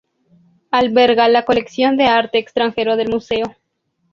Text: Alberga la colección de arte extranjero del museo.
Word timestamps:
Alberga 0.71 1.27
la 1.27 1.45
colección 1.45 1.95
de 1.95 2.05
arte 2.05 2.39
extranjero 2.39 2.95
del 2.95 3.09
museo. 3.09 3.55